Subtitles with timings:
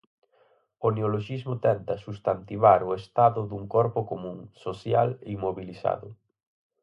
[0.85, 6.07] O neoloxismo tenta substantivar o estado dun corpo común, social, inmobilizado.